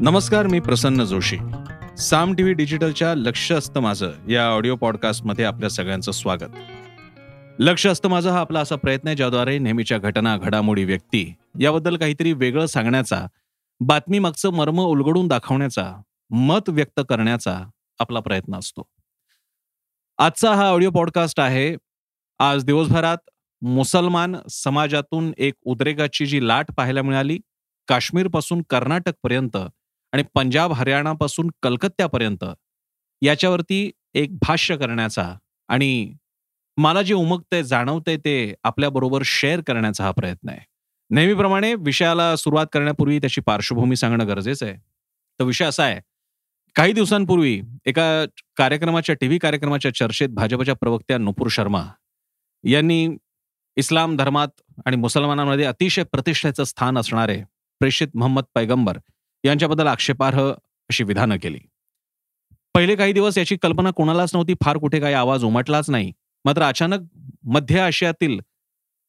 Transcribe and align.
नमस्कार 0.00 0.46
मी 0.46 0.60
प्रसन्न 0.60 1.04
जोशी. 1.04 1.36
साम 1.98 2.34
टीव्ही 2.34 2.52
डिजिटलच्या 2.54 3.14
लक्ष 3.14 3.52
असतं 3.52 3.80
माझं 3.80 4.12
या 4.28 4.48
ऑडिओ 4.48 4.76
पॉडकास्टमध्ये 4.76 5.44
आपल्या 5.44 5.70
सगळ्यांचं 5.70 6.12
स्वागत. 6.12 6.50
लक्ष 7.58 7.86
असतं 7.86 8.08
माझं 8.08 8.30
हा 8.30 8.40
आपला 8.40 8.60
असा 8.60 8.76
प्रयत्न 8.76 9.08
आहे 9.08 9.16
ज्याद्वारे 9.16 9.58
नेहमीच्या 9.58 9.98
घटना 9.98 10.36
घडामोडी 10.36 10.84
व्यक्ती 10.84 11.34
याबद्दल 11.60 11.96
काहीतरी 11.96 12.32
वेगळं 12.32 12.66
सांगण्याचा 12.66 13.26
बातमी 13.80 14.18
मागचं 14.18 14.50
मर्म 14.50 14.80
उलगडून 14.80 15.28
दाखवण्याचा 15.28 16.02
मत 16.30 16.68
व्यक्त 16.68 17.00
करण्याचा 17.08 17.60
आपला 17.98 18.20
प्रयत्न 18.20 18.58
असतो. 18.58 18.82
आजचा 20.18 20.54
हा 20.54 20.68
ऑडिओ 20.68 20.90
पॉडकास्ट 20.90 21.40
आहे 21.40 21.76
आज 22.38 22.64
दिवसभरात 22.64 23.30
मुसलमान 23.62 24.36
समाजातून 24.50 25.32
एक 25.38 25.54
उद्रेकाची 25.62 26.26
जी 26.26 26.48
लाट 26.48 26.70
पाहायला 26.76 27.02
मिळाली 27.02 27.38
काश्मीरपासून 27.88 28.62
कर्नाटकपर्यंत 28.70 29.56
आणि 30.12 30.22
पंजाब 30.34 30.72
हरियाणापासून 30.72 31.50
कलकत्त्यापर्यंत 31.62 32.44
याच्यावरती 33.22 33.90
एक 34.14 34.36
भाष्य 34.42 34.76
करण्याचा 34.76 35.32
आणि 35.68 36.12
मला 36.78 37.02
जे 37.02 37.14
उमगतंय 37.14 37.62
जाणवतंय 37.62 38.16
ते 38.16 38.54
आपल्याबरोबर 38.64 39.22
शेअर 39.24 39.60
करण्याचा 39.60 40.04
हा 40.04 40.10
प्रयत्न 40.10 40.48
आहे. 40.48 40.60
नेहमीप्रमाणे 41.10 41.74
विषयाला 41.74 42.34
सुरुवात 42.36 42.66
करण्यापूर्वी 42.72 43.18
त्याची 43.18 43.40
पार्श्वभूमी 43.40 43.96
सांगणं 43.96 44.26
गरजेचं 44.28 44.66
आहे. 44.66 44.76
तर 45.40 45.44
विषय 45.44 45.64
असा 45.64 45.84
आहे 45.84 46.00
काही 46.76 46.92
दिवसांपूर्वी 46.92 47.60
एका 47.86 48.24
कार्यक्रमाच्या 48.56 49.14
टीव्ही 49.14 49.38
कार्यक्रमाच्या 49.38 49.94
चर्चेत 49.94 50.28
भाजपच्या 50.28 50.74
प्रवक्त्या 50.74 51.18
नुपूर 51.18 51.48
शर्मा 51.50 51.82
यांनी 52.64 53.06
इस्लाम 53.76 54.16
धर्मात 54.16 54.48
आणि 54.86 54.96
मुसलमानांमध्ये 54.96 55.64
अतिशय 55.64 56.02
प्रतिष्ठेचं 56.02 56.64
स्थान 56.64 56.98
असणारे 56.98 57.42
प्रेषित 57.80 58.08
मोहम्मद 58.14 58.44
पैगंबर 58.54 58.98
यांच्याबद्दल 59.44 59.86
आक्षेपार्ह 59.86 60.48
अशी 60.90 61.04
विधानं 61.04 61.36
केली. 61.42 61.58
पहिले 62.74 62.96
काही 62.96 63.12
दिवस 63.12 63.38
याची 63.38 63.56
कल्पना 63.56 63.90
कोणालाच 63.90 64.30
नव्हती 64.34 64.54
फार 64.64 64.76
कुठे 64.76 65.00
काही 65.00 65.14
आवाज 65.14 65.44
उमटलाच 65.44 65.90
नाही. 65.90 66.12
मात्र 66.44 66.62
अचानक 66.62 67.00
मध्य 67.44 67.80
आशियातील 67.80 68.38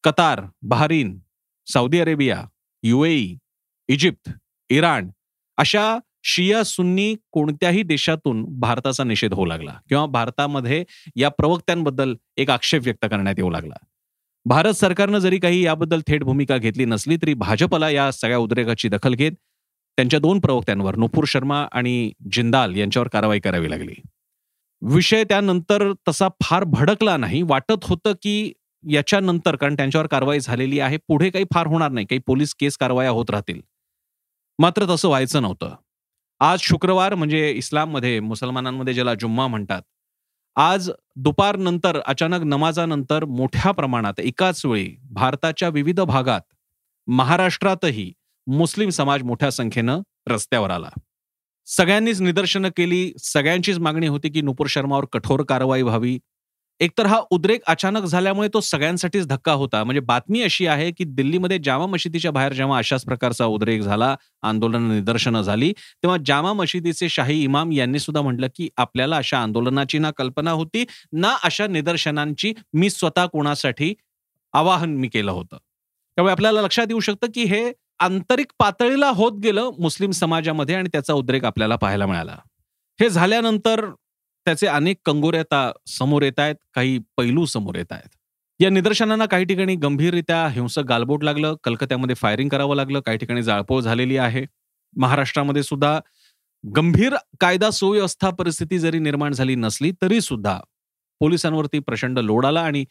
Qatar 0.04 0.42
Bahrain 0.62 1.20
Saudi 1.68 2.00
Arabia 2.00 2.44
UAE 2.84 3.38
Egypt 3.88 4.30
Iran 4.70 5.10
अशा 5.58 6.00
शिया 6.24 6.64
सुन्नी 6.64 7.16
कोणत्याही 7.32 7.84
देशातून 7.84 8.46
भारताचा 8.60 9.04
निषेध 9.04 9.34
होऊ 9.34 9.46
लागला 9.46 9.80
किंवा 9.90 10.06
भारतामध्ये 10.06 10.84
या 11.16 11.30
प्रवक्त्यांबद्दल 11.30 12.16
एक 12.38 12.50
आक्षेप 12.50 12.82
व्यक्त 12.84 13.06
करण्यात 13.06 13.36
येऊ 13.38 13.50
लागला. 13.50 13.76
भारत 14.46 14.74
सरकारनं 14.74 15.20
जरी 15.20 15.40
काही 15.40 15.66
याबद्दल 15.66 16.02
थेट 16.08 16.24
भूमिका 16.24 16.58
घेतली 16.58 16.86
नसली 16.86 17.18
तरी 17.18 17.34
भाजपला 17.34 17.90
या 17.90 18.12
सगळ्या 18.12 18.38
उद्रेकाची 18.38 18.90
दखल 18.90 19.14
घेत 19.14 19.32
त्यांच्या 19.98 20.20
दोन 20.20 20.40
प्रवक्त्यांवर 20.40 20.96
नुपूर 20.96 21.24
शर्मा 21.28 21.66
आणि 21.72 22.12
जिंदाल 22.32 22.76
यांच्यावर 22.76 23.08
कारवाई 23.08 23.40
करावी 23.40 23.70
लागली. 23.70 23.94
विषय 24.82 25.24
त्यानंतर 25.24 25.92
तसा 26.08 26.28
फार 26.44 26.64
भडकला 26.64 27.18
नाही. 27.18 27.42
वाटत 27.42 27.86
होतं 27.86 28.14
की 28.14 28.52
याच्यानंतर 28.84 29.56
कारण 29.56 29.76
त्यांच्यावर 29.76 30.08
कारवाई 30.08 30.40
झालेली 30.40 30.80
आहे 30.80 30.98
पुढे 30.98 31.30
काही 31.30 31.46
फार 31.54 31.68
होणार 31.68 31.92
नाही. 31.92 32.06
काही 32.06 32.22
पोलीस 32.28 32.56
केस 32.56 32.78
कारवाया 32.78 33.10
होत 33.10 33.30
राहतील. 33.30 33.62
मात्र 34.60 34.86
तसं 34.90 35.08
व्हायचं 35.08 35.42
नव्हतं. 35.42 35.76
आज 36.40 36.60
शुक्रवार 36.62 37.16
म्हणजे 37.16 37.50
इस्लाममध्ये 37.52 38.20
मुसलमानांमध्ये 38.20 38.94
ज्याला 38.94 39.14
जुम्मा 39.14 39.48
म्हणतात 39.48 39.82
आज 40.56 40.90
दुपारनंतर 41.16 42.00
अचानक 42.06 42.44
नमाजानंतर 42.44 43.26
मोठ्या 43.26 43.72
प्रमाणात 43.72 44.20
एकाच 44.20 44.66
वेळी 44.66 44.96
भारताच्या 45.12 45.70
विविध 45.70 46.00
भागात 46.00 46.42
महाराष्ट्रातही 47.08 48.12
मुस्लिम 48.52 48.90
समाज 48.90 49.24
मोठ्या 49.24 49.52
संख्येनं 49.52 50.02
रस्त्यावर 50.28 50.72
आला. 50.72 50.90
सगळ्यांनीच 51.66 52.22
निदर्शनं 52.22 52.70
केली. 52.78 53.14
सगळ्यांचीच 53.20 53.80
मागणी 53.80 54.08
होती 54.08 54.30
की 54.30 54.42
नुपूर 54.42 54.68
शर्मावर 54.68 55.06
कठोर 55.12 55.44
कारवाई 55.44 55.82
व्हावी. 55.82 56.20
एकतर 56.80 57.06
हा 57.06 57.20
उद्रेक 57.32 57.62
अचानक 57.68 58.04
झाल्यामुळे 58.04 58.50
तो 58.54 58.60
सगळ्यांसाठीच 58.60 59.28
धक्का 59.28 59.52
होता. 59.52 59.84
म्हणजे 59.84 60.00
बातमी 60.00 60.42
अशी 60.42 60.68
आहे 60.68 60.92
की 60.92 61.04
दिल्लीमध्ये 61.04 61.60
जामा 61.64 61.86
मशिदीच्या 61.86 62.32
बाहेर 62.32 62.54
जेव्हा 62.54 62.78
अशाच 62.78 63.06
प्रकारचा 63.06 63.46
उद्रेक 63.46 63.82
झाला 63.82 64.16
आंदोलन 64.42 64.92
निदर्शनं 64.92 65.42
झाली 65.42 65.72
तेव्हा 65.72 66.18
जामा 66.26 66.54
मशिदीचे 66.54 67.10
शाही 67.10 67.44
इमाम 67.44 67.72
यांनी 67.72 68.00
सुद्धा 68.00 68.22
म्हटलं 68.22 68.48
की 68.56 68.70
आपल्याला 68.78 69.18
अशा 69.18 69.40
आंदोलनाची 69.40 69.98
ना 69.98 70.12
कल्पना 70.12 70.52
होती 70.52 70.86
ना 71.14 71.36
अशा 71.44 71.68
निदर्शनांची 71.68 72.54
मी 72.74 72.90
स्वतः 72.90 73.26
कोणासाठी 73.26 73.94
आवाहन 74.54 74.90
मी 74.90 75.08
केलं 75.08 75.32
होतं. 75.32 75.58
त्यामुळे 76.18 76.32
आपल्याला 76.32 76.62
लक्षात 76.62 76.86
येऊ 76.90 77.00
शकतं 77.00 77.28
की 77.28 77.44
हे 77.44 77.72
आंतरिक 78.02 78.52
पातळीला 78.60 79.10
होत 79.10 79.32
गेलं 79.44 79.70
मुस्लिम 79.80 80.12
समाजामध्ये 80.12 80.76
आणि 80.76 80.90
त्याचा 80.92 81.14
उद्रेक 81.14 81.46
आपल्याला 81.46 81.76
पाहायला 81.76 82.06
मिळाला. 82.06 82.38
हे 83.00 83.10
झाल्यानंतर 83.10 83.86
त्याचे 84.46 84.68
अनेक 84.68 84.98
कंगोऱ्या 85.06 85.72
समोर 85.88 86.22
येत 86.24 86.40
आहेत 86.40 86.56
काही 86.74 86.98
पैलू 87.18 87.46
समोर 87.46 87.76
येत 87.76 87.92
आहेत. 87.92 88.10
या 88.60 88.70
निदर्शनांना 88.70 89.26
काही 89.26 89.46
ठिकाणी 89.46 89.76
गंभीररित्या 89.76 90.48
हिंसक 90.48 90.82
गालबोट 90.82 91.24
लागलं 91.24 91.56
कलकत्यामध्ये 91.64 92.16
फायरिंग 92.16 92.50
करावं 92.50 92.76
लागलं 92.76 93.00
काही 93.00 93.18
ठिकाणी 93.18 93.44
जाळपोळ 93.44 93.82
झालेली 93.82 94.18
आहे. 94.18 94.46
महाराष्ट्रामध्ये 94.96 95.64
सुद्धा 95.64 96.00
गंभीर 96.64 97.16
कायदा 97.40 97.70
सुव्यवस्था 97.72 98.30
परिस्थिती 98.30 98.80
जरी 98.80 99.00
निर्माण 99.00 99.34
झाली 99.34 99.56
नसली 99.56 99.92
तरी 100.02 100.22
सुद्धा 100.22 100.60
पोलिसांवरती 101.22 101.80
प्रचंड 101.80 102.20
लोड 102.20 102.46
आला 102.46 102.62
आणि 102.62 102.84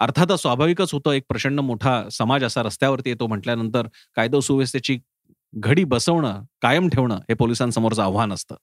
अर्थातच 0.00 0.40
स्वाभाविकच 0.40 0.92
होतं 0.92 1.12
एक 1.12 1.22
प्रचंड 1.28 1.60
मोठा 1.60 2.08
समाज 2.08 2.44
असा 2.44 2.62
रस्त्यावरती 2.62 3.10
येतो 3.10 3.26
म्हटल्यानंतर 3.26 3.86
कायदा 4.16 4.40
सुव्यवस्थेची 4.40 4.98
घडी 5.54 5.84
बसवणं 5.84 6.42
कायम 6.62 6.88
ठेवणं 6.88 7.16
हे 7.16 7.34
पोलिसांसमोरचं 7.34 8.02
आव्हान 8.02 8.32
असतं. 8.32 8.54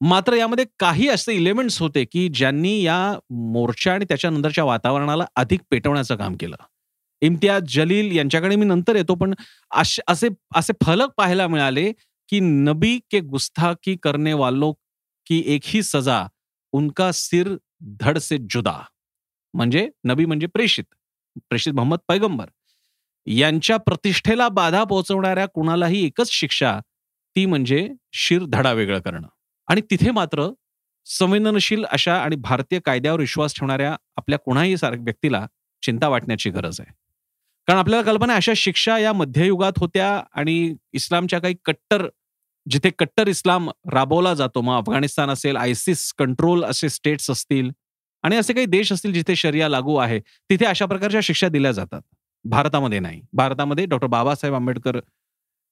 मात्र 0.00 0.34
यामध्ये 0.34 0.64
काही 0.78 1.08
असे 1.08 1.32
इलेमेंट्स 1.32 1.80
होते 1.80 2.04
की 2.04 2.28
ज्यांनी 2.28 2.82
या 2.82 3.18
मोर्चा 3.30 3.92
आणि 3.92 4.04
त्याच्यानंतरच्या 4.04 4.64
वातावरणाला 4.64 5.24
अधिक 5.36 5.60
पेटवण्याचं 5.70 6.16
काम 6.16 6.34
केलं. 6.40 6.56
इम्तियाज 7.22 7.62
जलील 7.68 8.16
यांच्याकडे 8.16 8.56
मी 8.56 8.64
नंतर 8.64 8.96
येतो 8.96 9.14
पण 9.14 9.34
असे 9.70 10.28
असे 10.54 10.72
फलक 10.84 11.08
पाहायला 11.16 11.46
मिळाले 11.46 11.92
की 12.28 12.40
नबी 12.40 12.98
के 13.10 13.20
गुस्ताखी 13.20 13.96
करणे 14.02 14.32
वालो 14.32 14.72
की 15.26 15.42
एक 15.46 15.62
ही 15.64 15.82
सजा 15.82 16.26
उनका 16.72 17.10
सिर 17.12 17.56
धड 18.00 18.18
से 18.18 18.36
जुदा. 18.50 18.82
म्हणजे 19.56 19.88
नबी 20.04 20.24
म्हणजे 20.24 20.46
प्रेषित 20.46 20.84
प्रेषित 21.48 21.72
मोहम्मद 21.72 21.98
पैगंबर. 22.08 22.46
यांच्या 23.26 23.76
प्रतिष्ठेला 23.76 24.48
बाधा 24.48 24.82
पोहोचवणाऱ्या 24.84 25.46
कुणालाही 25.46 26.04
एकच 26.06 26.30
शिक्षा 26.30 26.78
ती 27.36 27.46
म्हणजे 27.46 27.88
शिर 28.12 28.44
धडा 28.44 28.72
वेगळं 28.72 29.00
करणं. 29.00 29.26
आणि 29.68 29.80
तिथे 29.80 30.10
मात्र 30.10 30.48
संवेदनशील 31.06 31.84
अशा 31.84 32.16
आणि 32.16 32.36
भारतीय 32.36 32.80
कायद्यावर 32.84 33.20
विश्वास 33.20 33.54
ठेवणाऱ्या 33.54 33.96
आपल्या 34.16 34.38
कोणाही 34.38 34.74
व्यक्तीला 34.82 35.46
चिंता 35.82 36.08
वाटण्याची 36.08 36.50
गरज 36.50 36.80
आहे. 36.80 36.92
कारण 37.66 37.78
आपल्याला 37.78 38.10
कल्पना 38.10 38.34
अशा 38.34 38.52
शिक्षा 38.56 38.98
या 38.98 39.12
मध्ययुगात 39.12 39.78
होत्या 39.78 40.22
आणि 40.32 40.74
इस्लामच्या 40.92 41.38
काही 41.38 41.54
कट्टर 41.64 42.06
जिथे 42.66 42.90
कट्टर 42.90 43.28
इस्लाम 43.28 43.70
राबवला 43.92 44.34
जातो 44.34 44.60
मग 44.60 44.78
अफगाणिस्तान 44.78 45.30
असेल 45.30 45.56
आयसिस 45.56 46.12
कंट्रोल 46.12 46.64
असे 46.64 46.88
स्टेट्स 46.88 47.30
असतील 47.30 47.70
आणि 48.26 48.36
असे 48.36 48.52
काही 48.52 48.66
देश 48.66 48.92
असतील 48.92 49.12
जिथे 49.12 49.36
शरिया 49.36 49.68
लागू 49.68 49.96
आहे 49.96 50.18
तिथे 50.50 50.64
अशा 50.64 50.86
प्रकारच्या 50.86 51.20
शिक्षा 51.22 51.48
दिल्या 51.48 51.72
जातात. 51.72 52.00
भारतामध्ये 52.44 52.98
नाही. 52.98 53.20
भारतामध्ये 53.32 53.84
डॉक्टर 53.86 54.06
बाबासाहेब 54.06 54.54
आंबेडकर 54.54 54.98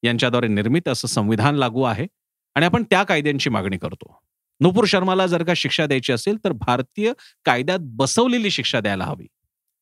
यांच्याद्वारे 0.03 0.49
निर्मित 0.49 0.89
असं 0.89 1.09
संविधान 1.09 1.55
लागू 1.55 1.83
आहे 1.83 2.07
आणि 2.55 2.67
आपण 2.67 2.83
त्या 2.83 3.03
कायद्यांची 3.03 3.51
मागणी 3.51 3.79
करतो. 3.79 4.21
नुपूर 4.61 4.85
शर्माला 4.89 5.27
जर 5.27 5.43
का 5.43 5.53
शिक्षा 5.57 5.87
द्यायची 5.87 6.13
असेल 6.13 6.37
तर 6.45 6.53
भारतीय 6.53 7.13
कायद्यात 7.45 7.79
बसवलेली 7.83 8.51
शिक्षा 8.51 8.81
द्यायला 8.81 9.05
हवी. 9.05 9.27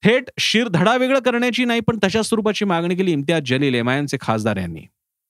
थेट 0.02 0.30
शिरधडा 0.38 0.96
वेगळं 0.96 1.18
करण्याची 1.18 1.64
नाही 1.64 1.80
पण 1.80 1.98
तशा 2.04 2.22
स्वरूपाची 2.22 2.64
मागणी 2.64 2.94
केली 2.94 3.12
इम्तियाज 3.12 3.42
जलील 3.46 3.74
एमआयएमचे 3.74 4.16
खासदार 4.20 4.56
यांनी. 4.56 4.80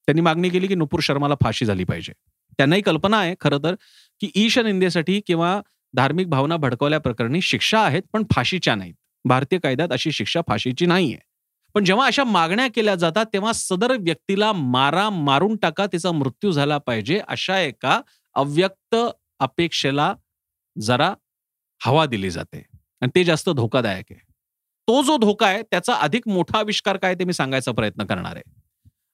त्यांनी 0.09 0.21
मागणी 0.21 0.49
केली 0.49 0.67
की 0.67 0.75
नुपूर 0.75 1.01
शर्माला 1.01 1.35
फाशी 1.43 1.65
झाली 1.65 1.85
पाहिजे. 1.85 2.13
त्यांनाही 2.59 2.83
कल्पना 2.83 3.19
आहे 3.19 3.35
खरं 3.41 3.59
तर 3.59 3.75
की 4.21 4.31
ईश 4.35 4.59
निंदेसाठी 4.59 5.21
किंवा 5.27 5.61
धार्मिक 5.97 6.29
भावना 6.31 6.57
भडकवल्या 6.57 6.99
प्रकरणी 7.01 7.41
शिक्षा 7.41 7.81
आहेत 7.81 8.03
पण 8.13 8.25
फाशीच्या 8.33 8.75
नाहीत. 8.75 8.95
भारतीय 9.25 9.59
कायद्यात 9.59 9.89
अशी 9.93 10.13
शिक्षा 10.13 10.41
फाशीची 10.49 10.87
नाहीये. 10.87 11.19
पण 11.75 11.85
जेव्हा 11.85 12.07
अशा 12.07 12.25
मागण्या 12.25 12.67
केल्या 12.75 12.95
जातात 12.95 13.27
तेव्हा 13.33 13.53
सदर 13.53 13.93
व्यक्तीला 14.01 14.53
मारा 14.53 15.11
मारून 15.11 15.57
टाका 15.57 15.87
तिचा 15.87 16.13
मृत्यू 16.13 16.53
झाला 16.53 16.79
पाहिजे 16.79 17.21
अशा 17.29 17.61
एका 17.61 18.01
अव्यक्त 18.35 18.97
अपेक्षेला 19.41 20.15
जरा 20.81 21.15
हवा 21.87 22.07
दिली 22.07 22.31
जाते. 22.31 22.67
आणि 23.01 23.11
ते 23.15 23.25
जास्त 23.25 23.51
धोकादायक 23.51 24.05
आहे. 24.11 24.21
तो 24.89 25.03
जो 25.03 25.17
धोका 25.17 25.47
आहे 25.47 25.63
त्याचा 25.63 25.95
अधिक 25.95 26.29
मोठा 26.29 26.59
आविष्कार 26.59 26.97
काय 26.97 27.15
ते 27.15 27.25
मी 27.25 27.33
सांगायचा 27.33 27.73
प्रयत्न 27.73 28.05
करणार 28.05 28.37
आहे. 28.37 28.43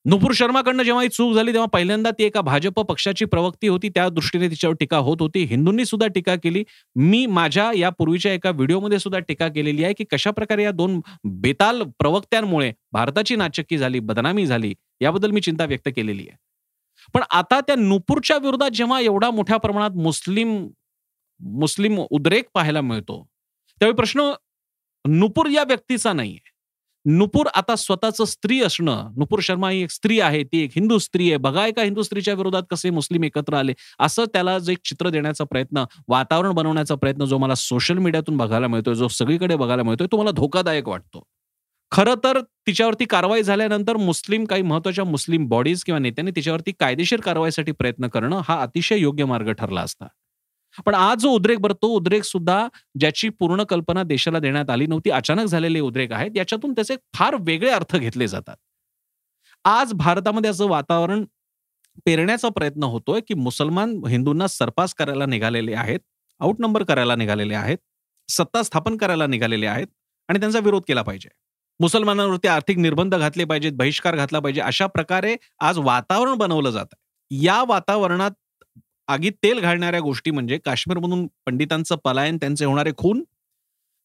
नुपूर 0.05 0.31
शर्माकडनं 0.33 0.83
जेव्हा 0.83 1.01
ही 1.03 1.09
चूक 1.09 1.33
झाली 1.35 1.51
तेव्हा 1.53 1.67
पहिल्यांदा 1.67 2.09
ती 2.11 2.23
एका 2.23 2.41
भाजप 2.41 2.79
पक्षाची 2.79 3.25
प्रवक्ती 3.25 3.67
होती. 3.67 3.89
त्या 3.89 4.07
दृष्टीने 4.09 4.47
तिच्यावर 4.49 4.75
टीका 4.79 4.97
होत 4.97 5.17
होती. 5.19 5.43
हिंदूंनी 5.43 5.85
सुद्धा 5.85 6.07
टीका 6.07 6.35
केली. 6.35 6.63
मी 6.95 7.25
माझ्या 7.25 7.71
या 7.75 7.89
पूर्वीच्या 7.89 8.33
एका 8.33 8.51
व्हिडिओमध्ये 8.51 8.99
सुद्धा 8.99 9.19
टीका 9.19 9.47
केलेली 9.47 9.83
आहे 9.83 9.93
की 9.93 10.03
कशा 10.11 10.31
प्रकारे 10.31 10.63
या 10.63 10.71
दोन 10.71 10.99
बेताल 11.41 11.83
प्रवक्त्यांमुळे 11.99 12.71
भारताची 12.91 13.35
नाचक्की 13.35 13.77
झाली 13.77 13.99
बदनामी 13.99 14.45
झाली 14.45 14.73
याबद्दल 15.01 15.31
मी 15.31 15.41
चिंता 15.41 15.65
व्यक्त 15.65 15.89
केलेली 15.95 16.27
आहे. 16.29 16.37
पण 17.13 17.23
आता 17.29 17.59
त्या 17.59 17.75
नुपूरच्या 17.75 18.37
विरोधात 18.37 18.71
जेव्हा 18.71 18.99
एवढा 19.01 19.29
मोठ्या 19.31 19.57
प्रमाणात 19.57 19.91
मुस्लिम 19.97 20.67
मुस्लिम 21.39 21.99
उद्रेक 22.09 22.45
पाहायला 22.53 22.81
मिळतो 22.81 23.23
त्यावेळी 23.81 23.95
प्रश्न 23.95 24.31
नुपूर 25.05 25.47
या 25.49 25.63
व्यक्तीचा 25.63 26.13
नाहीये. 26.13 26.39
नुपूर 27.05 27.47
आता 27.55 27.75
स्वतःच 27.75 28.21
स्त्री 28.21 28.59
असणं 28.63 29.11
नुपूर 29.17 29.39
शर्मा 29.43 29.69
ही 29.69 29.81
एक 29.83 29.91
स्त्री 29.91 30.19
आहे 30.19 30.43
ती 30.43 30.61
एक 30.63 30.71
हिंदू 30.75 30.97
स्त्री 30.97 31.27
आहे. 31.29 31.37
बघा 31.37 31.65
एका 31.67 31.83
हिंदू 31.83 32.01
स्त्रीच्या 32.03 32.33
विरोधात 32.33 32.63
कसे 32.71 32.89
मुस्लिम 32.89 33.23
एकत्र 33.23 33.53
आले. 33.53 33.73
असं 33.99 34.25
त्याला 34.33 34.57
जे 34.59 34.71
एक 34.71 34.79
चित्र 34.85 35.09
देण्याचा 35.09 35.43
प्रयत्न 35.43 35.83
वातावरण 36.07 36.51
बनवण्याचा 36.55 36.95
प्रयत्न 36.95 37.25
जो 37.25 37.37
मला 37.37 37.55
सोशल 37.55 37.97
मीडियातून 37.97 38.37
बघायला 38.37 38.67
मिळतोय 38.67 38.95
जो 38.95 39.07
सगळीकडे 39.07 39.55
बघायला 39.55 39.83
मिळतोय 39.83 40.07
तो 40.11 40.21
मला 40.21 40.31
धोकादायक 40.31 40.87
वाटतो. 40.87 41.23
खरं 41.91 42.15
तर 42.23 42.39
तिच्यावरती 42.67 43.05
कारवाई 43.05 43.43
झाल्यानंतर 43.43 43.97
मुस्लिम 43.97 44.45
काही 44.45 44.61
महत्त्वाच्या 44.61 45.03
मुस्लिम 45.05 45.47
बॉडीज 45.47 45.83
किंवा 45.83 45.99
नेत्यांनी 45.99 46.31
तिच्यावरती 46.35 46.71
कायदेशीर 46.79 47.21
कारवाईसाठी 47.21 47.71
प्रयत्न 47.71 48.07
करणं 48.07 48.41
हा 48.47 48.61
अतिशय 48.61 48.97
योग्य 48.97 49.25
मार्ग 49.25 49.51
ठरला 49.51 49.81
असता. 49.81 50.07
पण 50.85 50.95
आज 50.95 51.17
जो 51.17 51.29
उद्रेक 51.29 51.59
भरतो 51.59 51.87
उद्रेक 51.87 52.23
सुद्धा 52.23 52.67
ज्याची 52.99 53.29
पूर्ण 53.29 53.63
कल्पना 53.63 54.03
देशाला 54.03 54.39
देण्यात 54.39 54.69
आली 54.69 54.85
नव्हती 54.87 55.09
अचानक 55.09 55.45
झालेले 55.45 55.79
उद्रेक 55.79 56.11
आहेत 56.13 56.31
याच्यातून 56.35 56.73
त्याचे 56.73 56.95
फार 57.15 57.35
वेगळे 57.39 57.69
अर्थ 57.69 57.95
घेतले 57.97 58.27
जातात. 58.27 58.55
आज 59.65 59.93
भारतामध्ये 59.93 60.49
असं 60.49 60.67
वातावरण 60.67 61.23
पेरण्याचा 62.05 62.49
प्रयत्न 62.49 62.83
होतोय 62.83 63.21
की 63.27 63.33
मुसलमान 63.33 63.99
हिंदूंना 64.07 64.47
सरपास 64.47 64.93
करायला 64.93 65.25
निघालेले 65.25 65.73
आहेत 65.73 65.99
आउट 66.41 66.59
नंबर 66.59 66.83
करायला 66.83 67.15
निघालेले 67.15 67.55
आहेत 67.55 67.77
सत्ता 68.29 68.61
स्थापन 68.63 68.97
करायला 68.97 69.27
निघालेले 69.27 69.65
आहेत 69.67 69.87
आणि 70.29 70.39
त्यांचा 70.39 70.59
विरोध 70.59 70.83
केला 70.87 71.01
पाहिजे. 71.01 71.29
मुसलमानांवरती 71.79 72.47
आर्थिक 72.47 72.77
निर्बंध 72.77 73.15
घातले 73.15 73.43
पाहिजेत 73.45 73.71
बहिष्कार 73.71 74.15
घातला 74.15 74.39
पाहिजे 74.39 74.61
अशा 74.61 74.87
प्रकारे 74.87 75.35
आज 75.59 75.77
वातावरण 75.79 76.37
बनवलं 76.37 76.69
जात 76.69 76.85
आहे 76.93 77.43
या 77.43 77.61
वातावरणात 77.67 78.31
आगीत 79.09 79.31
तेल 79.43 79.59
घालणाऱ्या 79.59 79.99
गोष्टी 79.99 80.31
म्हणजे 80.31 80.57
काश्मीरमधून 80.65 81.25
पंडितांचं 81.45 81.95
पलायन 82.03 82.37
त्यांचे 82.37 82.65
होणारे 82.65 82.91
खून 82.97 83.23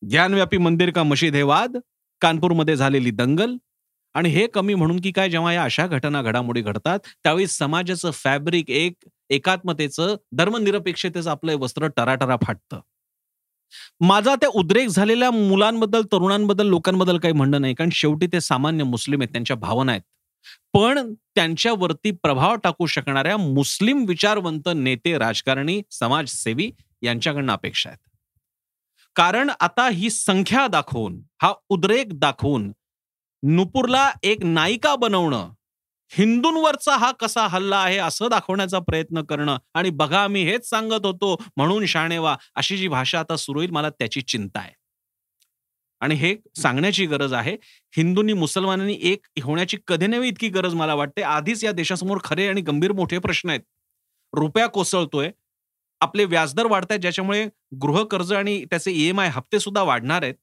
ज्ञानव्यापी 0.02 0.58
मंदिर 0.58 0.90
का 0.90 1.02
मशीद 1.02 1.34
हे 1.34 1.42
वाद 1.42 1.76
कानपूरमध्ये 2.22 2.76
झालेली 2.76 3.10
दंगल 3.10 3.56
आणि 4.14 4.28
हे 4.28 4.46
कमी 4.46 4.74
म्हणून 4.74 5.00
की 5.00 5.10
काय 5.12 5.28
जेव्हा 5.30 5.52
या 5.52 5.62
अशा 5.64 5.86
घटना 5.86 6.22
घडामोडी 6.22 6.60
घडतात 6.62 6.98
त्यावेळी 7.24 7.46
समाजाचं 7.46 8.10
फॅब्रिक 8.14 8.70
एक 8.70 8.94
एकात्मतेचं 9.30 10.14
धर्मनिरपेक्षतेचं 10.36 11.30
आपलं 11.30 11.56
वस्त्र 11.60 11.86
टराटरा 11.96 12.36
फाटतं. 12.42 12.80
माझा 14.00 14.34
त्या 14.34 14.48
उद्रेक 14.54 14.88
झालेल्या 14.88 15.30
मुलांबद्दल 15.30 16.02
तरुणांबद्दल 16.12 16.66
लोकांबद्दल 16.68 17.18
काही 17.18 17.34
म्हणणं 17.34 17.60
नाही 17.60 17.74
कारण 17.74 17.90
शेवटी 17.92 18.26
ते 18.26 18.40
सामान्य 18.40 18.84
मुस्लिम 18.84 19.20
आहेत 19.22 19.32
त्यांच्या 19.32 19.56
भावना 19.56 19.92
आहेत. 19.92 20.02
पण 20.72 21.14
त्यांच्यावरती 21.34 22.10
प्रभाव 22.10 22.54
टाकू 22.54 22.86
शकणाऱ्या 22.86 23.36
मुस्लिम 23.36 24.04
विचारवंत 24.08 24.68
नेते 24.74 25.18
राजकारणी 25.18 25.82
समाजसेवी 25.90 26.70
यांच्याकडनं 27.02 27.52
अपेक्षा 27.52 27.90
आहेत. 27.90 27.98
कारण 29.16 29.50
आता 29.60 29.88
ही 29.88 30.10
संख्या 30.10 30.66
दाखवून 30.66 31.20
हा 31.42 31.52
उद्रेक 31.68 32.18
दाखवून 32.18 32.72
नुपूरला 33.42 34.10
एक 34.22 34.44
नायिका 34.44 34.96
बनवणं 34.96 35.50
हिंदूंवरचा 36.12 36.96
हा 36.96 37.12
कसा 37.12 37.46
हल्ला 37.46 37.76
आहे 37.76 37.98
असं 37.98 38.28
दाखवण्याचा 38.28 38.78
प्रयत्न 38.78 39.22
करणं 39.22 39.56
आणि 39.74 39.90
बघा 39.90 40.26
मी 40.28 40.42
हेच 40.42 40.68
सांगत 40.68 41.06
होतो 41.06 41.42
म्हणून 41.56 41.86
शाणेवा 41.86 42.36
अशी 42.54 42.76
जी 42.76 42.88
भाषा 42.88 43.20
आता 43.20 43.36
सुरू 43.36 43.58
होईल 43.58 43.70
मला 43.70 43.90
त्याची 43.90 44.20
चिंता 44.20 44.60
आहे. 44.60 44.72
आणि 46.04 46.14
हे 46.14 46.36
सांगण्याची 46.56 47.06
गरज 47.06 47.32
आहे. 47.32 47.56
हिंदूंनी 47.96 48.32
मुसलमानांनी 48.32 48.98
एक 49.02 49.26
होण्याची 49.42 49.76
कधी 49.86 50.06
नव्हे 50.06 50.28
इतकी 50.28 50.48
गरज 50.48 50.74
मला 50.74 50.94
वाटते. 50.94 51.22
आधीच 51.22 51.64
या 51.64 51.72
देशासमोर 51.72 52.18
खरे 52.24 52.48
आणि 52.48 52.60
गंभीर 52.60 52.92
मोठे 52.92 53.18
प्रश्न 53.18 53.48
आहेत. 53.48 53.60
रुपया 54.32 54.66
कोसळतोय. 54.66 55.30
आपले 56.00 56.24
व्याजदर 56.24 56.66
वाढत 56.66 56.86
आहेत 56.90 57.00
ज्याच्यामुळे 57.00 57.48
गृहकर्ज 57.80 58.32
आणि 58.32 58.64
त्याचे 58.64 58.92
ईएमआय 58.92 59.28
हप्ते 59.28 59.60
सुद्धा 59.60 59.82
वाढणार 59.82 60.22
आहेत. 60.22 60.34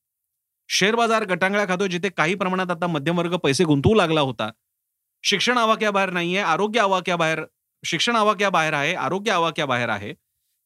शेअर 0.69 0.95
बाजार 0.95 1.25
गटांगळ्या 1.25 1.67
खातो 1.67 1.87
जिथे 1.87 2.09
काही 2.09 2.35
प्रमाणात 2.35 2.71
आता 2.71 2.87
मध्यमवर्ग 2.87 3.35
पैसे 3.35 3.63
गुंतवू 3.63 3.93
लागला 3.93 4.21
होता. 4.21 4.49
शिक्षण 5.23 5.57
आवाक्याबाहेर 5.57 6.09
नाहीये 6.09 6.39
आरोग्य 6.39 6.79
आवाक्याबाहेर 6.79 7.39
शिक्षण 7.85 8.15
आवाक्याबाहेर 8.15 8.73
आहे 8.73 8.93
आरोग्य 8.93 9.31
आवाक्याबाहेर 9.31 9.89
आहे. 9.89 10.13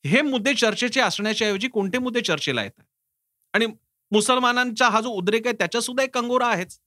हे 0.06 0.22
मुद्दे 0.22 0.54
चर्चेचे 0.54 1.02
असण्याच्या 1.02 1.48
ऐवजी 1.48 1.68
कोणते 1.68 1.98
मुद्दे 1.98 2.22
चर्चेला 2.22 2.64
येतात? 2.64 2.84
आणि 3.54 3.66
मुसलमानांचा 4.12 4.88
हा 4.90 5.02
जो 5.02 5.10
उद्रेक 5.10 5.48
आहे 5.48 5.56
त्याच्या 5.56 5.82
सुद्धा 5.82 6.04
एक 6.04 6.14
कंगोरा 6.16 6.48
आहेच. 6.48 6.78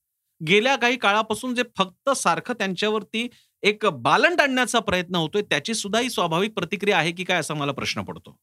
गेल्या 0.40 0.76
काही 0.76 0.96
काळापासून 0.96 1.54
जे 1.54 1.62
फक्त 1.78 2.10
सारखं 2.10 2.54
त्यांच्यावरती 2.54 3.28
एक 3.62 3.86
बालंट 4.02 4.40
आणण्याचा 4.40 4.78
प्रयत्न 4.78 5.14
होतोय 5.14 5.42
त्याची 5.42 5.74
सुद्धा 5.74 6.00
ही 6.00 6.10
स्वाभाविक 6.10 6.52
प्रतिक्रिया 6.54 6.98
आहे 6.98 7.12
की 7.12 7.24
काय 7.24 7.38
असा 7.38 7.54
मला 7.54 7.72
प्रश्न 7.72 8.02
पडतो. 8.02 8.36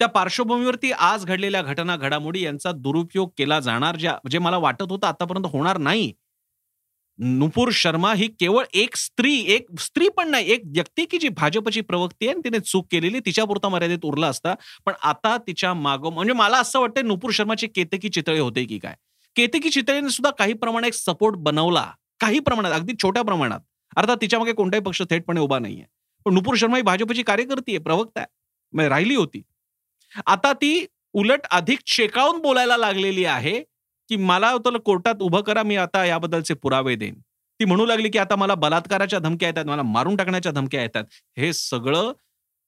त्या 0.00 0.08
पार्श्वभूमीवरती 0.08 0.90
आज 0.92 1.24
घडलेल्या 1.26 1.62
घटना 1.62 1.96
घडामोडी 1.96 2.42
यांचा 2.44 2.72
दुरुपयोग 2.72 3.30
केला 3.38 3.60
जाणार 3.60 3.96
ज्या 3.96 4.16
जे 4.30 4.38
मला 4.38 4.58
वाटत 4.58 4.90
होतं 4.90 5.06
आतापर्यंत 5.06 5.46
होणार 5.46 5.78
नाही 5.78 6.12
नुपूर 7.18 7.70
शर्मा 7.72 8.12
ही 8.14 8.26
केवळ 8.40 8.64
एक 8.74 8.96
स्त्री 8.96 9.34
एक 9.48 9.66
स्त्री 9.80 10.08
पण 10.08 10.30
नाही 10.30 10.50
एक 10.52 10.62
व्यक्ती 10.64 11.04
की 11.04 11.18
जी 11.18 11.28
भाजपची 11.28 11.80
प्रवक्ती 11.80 12.26
आहे 12.28 12.38
तिने 12.44 12.58
चूक 12.60 12.86
केलेली 12.90 13.20
तिच्यापुरता 13.20 13.68
मर्यादित 13.68 14.04
उरला 14.04 14.28
असता. 14.28 14.54
पण 14.86 14.92
आता 15.02 15.36
तिच्या 15.36 15.72
मागो 15.74 16.10
म्हणजे 16.10 16.32
मला 16.32 16.58
असं 16.58 16.80
वाटतं 16.80 17.06
नुपूर 17.06 17.30
शर्माची 17.30 17.66
केतकी 17.66 18.08
चितळे 18.08 18.38
होते 18.38 18.64
की 18.64 18.78
काय? 18.78 18.94
केतकी 19.36 19.70
चितळेने 19.70 20.10
सुद्धा 20.10 20.30
काही 20.30 20.52
प्रमाणात 20.52 20.86
एक 20.86 20.94
सपोर्ट 20.94 21.36
बनवला. 21.36 21.90
काही 22.20 22.38
प्रमाणात 22.38 22.72
अगदी 22.72 22.92
छोट्या 23.02 23.22
प्रमाणात. 23.22 23.60
अर्थात 23.96 24.16
तिच्यामागे 24.20 24.52
कोणताही 24.52 24.82
पक्ष 24.82 25.02
थेटपणे 25.10 25.40
उभा 25.40 25.58
नाहीये. 25.58 25.84
पण 26.26 26.34
नुपूर 26.34 26.54
शर्मा 26.56 26.76
ही 26.76 26.82
भाजपची 26.82 27.22
कार्यकर्ती 27.22 27.72
आहे 27.72 27.78
प्रवक्ता 27.78 28.20
आहे. 28.20 28.26
म्हणजे 28.72 28.88
राहिली 28.88 29.14
होती. 29.14 29.42
आता 30.26 30.52
ती 30.52 30.86
उलट 31.12 31.46
अधिक 31.50 31.78
शेकावून 31.86 32.40
बोलायला 32.42 32.76
लागलेली 32.76 33.24
आहे. 33.24 33.62
की 34.08 34.16
मला 34.16 34.56
तुला 34.56 34.78
कोर्टात 34.78 35.14
उभं 35.20 35.40
करा 35.40 35.62
मी 35.62 35.76
आता 35.76 36.04
याबद्दलचे 36.04 36.54
पुरावे 36.54 36.94
देईन. 36.96 37.14
ती 37.60 37.64
म्हणू 37.64 37.86
लागली 37.86 38.08
की 38.08 38.18
आता 38.18 38.36
मला 38.36 38.54
बलात्काराच्या 38.54 39.18
धमक्या 39.18 39.48
येतात 39.48 39.64
मला 39.64 39.82
मारून 39.82 40.16
टाकण्याच्या 40.16 40.52
धमक्या 40.52 40.82
येतात. 40.82 41.04
हे 41.38 41.52
सगळं 41.52 42.12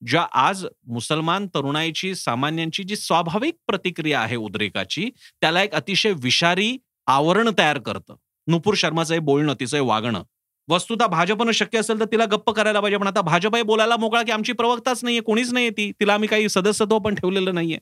ज्या 0.07 0.27
आज 0.33 0.67
मुसलमान 0.87 1.47
तरुणाईची 1.47 2.15
सामान्यांची 2.15 2.85
जी 2.85 2.97
स्वाभाविक 2.97 3.55
प्रतिक्रिया 3.67 4.21
आहे 4.21 4.37
उद्रेकाची 4.37 5.11
त्याला 5.41 5.63
एक 5.63 5.75
अतिशय 5.75 6.13
विषारी 6.13 6.79
आवरण 7.07 7.49
तयार 7.59 7.79
करतं. 7.79 8.15
नुपूर 8.47 8.75
शर्माचं 8.75 9.15
हे 9.15 9.21
बोलणं 9.21 9.55
तिचं 9.61 9.83
वागणं. 9.83 10.23
वस्तुता 10.69 11.07
भाजपनं 11.07 11.53
शक्य 11.53 11.79
असेल 11.79 12.01
तर 12.01 12.05
तिला 12.05 12.25
गप्प 12.25 12.51
करायला 12.51 12.81
पाहिजे 12.81 12.97
पण 12.97 13.07
आता 13.07 13.21
भाजप 13.21 13.57
हे 13.57 13.63
बोलायला 13.63 13.97
मोकळा 13.97 14.23
की 14.23 14.33
आमची 14.33 14.53
प्रवक्ताच 14.53 15.05
नाहीये 15.05 15.23
कोणीच 15.23 15.53
नाहीये 15.53 15.71
ती. 15.71 15.93
तिला 15.93 16.15
आम्ही 16.15 16.29
काही 16.29 16.49
सदस्यत्व 16.49 16.99
पण 16.99 17.15
ठेवलेलं 17.15 17.55
नाहीये. 17.55 17.79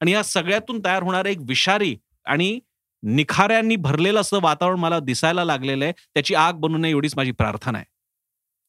आणि 0.00 0.12
या 0.12 0.22
सगळ्यातून 0.22 0.80
तयार 0.84 1.02
होणारं 1.02 1.28
एक 1.28 1.38
विषारी 1.40 1.96
आणि 2.24 2.60
निखाऱ्यांनी 3.02 3.76
भरलेलं 3.76 4.20
असं 4.20 4.38
वातावरण 4.42 4.78
मला 4.78 4.98
दिसायला 4.98 5.44
लागलेलं 5.44 5.84
आहे. 5.84 5.92
त्याची 5.92 6.34
आग 6.34 6.52
बनू 6.52 6.78
नये 6.78 6.90
एवढीच 6.90 7.12
माझी 7.16 7.30
प्रार्थना 7.30 7.78
आहे. 7.78 7.94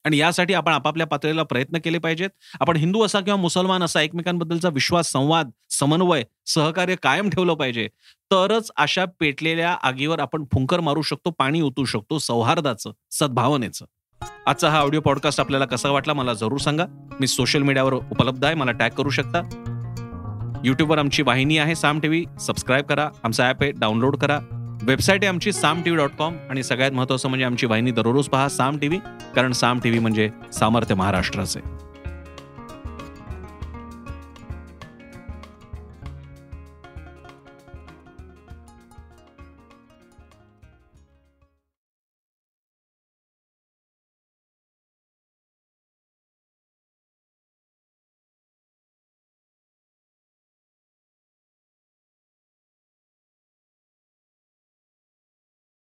आणि 0.05 0.17
यासाठी 0.17 0.53
आपण 0.53 0.71
आपापल्या 0.71 1.07
पातळीला 1.07 1.43
प्रयत्न 1.43 1.77
केले 1.77 1.97
पाहिजेत. 1.97 2.29
आपण 2.59 2.77
हिंदू 2.77 3.03
असा 3.03 3.19
किंवा 3.19 3.37
मुसलमान 3.37 3.83
असा 3.83 4.01
एकमेकांबद्दलचा 4.01 4.69
विश्वास 4.69 5.11
संवाद 5.11 5.49
समन्वय 5.69 6.23
सहकार्य 6.45 6.95
कायम 6.95 7.29
ठेवलं 7.29 7.53
पाहिजे. 7.53 7.87
तरच 8.31 8.71
अशा 8.75 9.05
पेटलेल्या 9.19 9.77
आगीवर 9.83 10.19
आपण 10.19 10.43
फुंकर 10.43 10.79
मारू 10.79 11.01
शकतो 11.01 11.31
पाणी 11.31 11.61
ओतू 11.61 11.85
शकतो 11.85 12.19
सौहार्दाचं 12.19 12.91
सद्भावनेचं. 13.11 13.85
आजचा 14.45 14.69
हा 14.69 14.79
ऑडिओ 14.79 15.01
पॉडकास्ट 15.01 15.39
आपल्याला 15.39 15.65
कसा 15.65 15.89
वाटला 15.89 16.13
मला 16.13 16.33
जरूर 16.33 16.57
सांगा. 16.57 16.85
मी 17.19 17.27
सोशल 17.27 17.61
मीडियावर 17.61 17.93
उपलब्ध 17.93 18.45
आहे 18.45 18.55
मला 18.55 18.71
टॅग 18.71 18.89
करू 18.89 19.09
शकता. 19.09 19.64
युट्यूबवर 20.65 20.97
आमची 20.97 21.23
वाहिनी 21.23 21.57
आहे 21.57 21.75
साम 21.75 21.99
टी 21.99 22.07
व्ही 22.07 22.25
सबस्क्राईब 22.39 22.85
करा. 22.85 23.09
आमचा 23.23 23.47
ॲप 23.49 23.63
आहे. 23.63 23.71
डाउनलोड 23.71 24.15
करा. 24.15 24.39
वेबसाईट 24.83 25.23
आहे 25.23 25.29
आमची 25.29 25.51
Saam 25.51 25.81
T 25.81 25.89
V 25.89 26.01
dot 26.01 26.11
com 26.17 26.37
आणि 26.49 26.63
सगळ्यात 26.63 26.91
महत्त्वाचं 26.91 27.29
म्हणजे 27.29 27.45
आमची 27.45 27.65
वाहिनी 27.65 27.91
दररोज 27.91 28.27
पहा 28.27 28.49
साम 28.49 28.77
टीव्ही. 28.77 28.99
कारण 29.35 29.51
साम 29.51 29.79
टीव्ही 29.79 29.99
म्हणजे 29.99 30.29
सामर्थ्य 30.53 30.95
महाराष्ट्राचे. 30.95 31.74